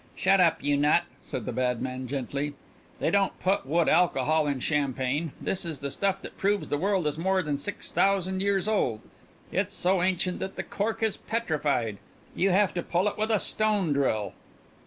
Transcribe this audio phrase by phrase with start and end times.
[0.15, 2.55] "Shut up, you nut!" said the bad man gently.
[2.99, 5.31] "They don't put wood alcohol in champagne.
[5.39, 9.07] This is the stuff that proves the world is more than six thousand years old.
[9.51, 11.99] It's so ancient that the cork is petrified.
[12.35, 14.33] You have to pull it with a stone drill."